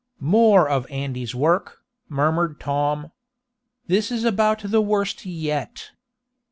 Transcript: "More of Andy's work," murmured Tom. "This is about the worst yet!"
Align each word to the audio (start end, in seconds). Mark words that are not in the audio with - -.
"More 0.19 0.67
of 0.67 0.89
Andy's 0.89 1.35
work," 1.35 1.77
murmured 2.09 2.59
Tom. 2.59 3.11
"This 3.85 4.11
is 4.11 4.23
about 4.23 4.63
the 4.63 4.81
worst 4.81 5.27
yet!" 5.27 5.91